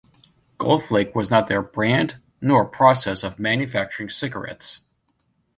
Goldflake 0.57 1.13
was 1.13 1.29
neither 1.29 1.59
a 1.59 1.63
brand 1.63 2.19
nor 2.41 2.63
a 2.63 2.67
process 2.67 3.21
of 3.23 3.37
manufacturing 3.37 4.09
cigarettes. 4.09 4.81